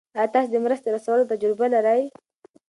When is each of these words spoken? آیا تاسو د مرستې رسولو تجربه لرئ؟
آیا 0.17 0.31
تاسو 0.33 0.49
د 0.51 0.55
مرستې 0.65 0.87
رسولو 0.95 1.29
تجربه 1.31 1.65
لرئ؟ 1.75 2.01